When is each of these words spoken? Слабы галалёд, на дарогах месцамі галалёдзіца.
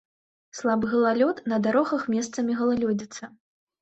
Слабы 0.59 0.85
галалёд, 0.93 1.43
на 1.53 1.61
дарогах 1.67 2.03
месцамі 2.17 2.51
галалёдзіца. 2.63 3.23